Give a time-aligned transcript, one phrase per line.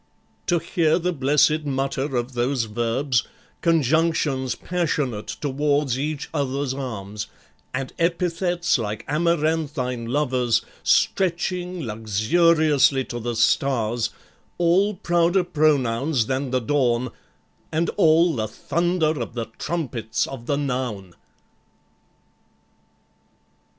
[0.47, 3.21] To hear the blessed mutter of those verbs,
[3.61, 7.27] Conjunctions passionate toward each other's arms,
[7.71, 14.09] And epithets like amaranthine lovers Stretching luxuriously to the stars,
[14.57, 17.09] All prouder pronouns than the dawn,
[17.71, 21.13] and all The thunder of the trumpets of the noun!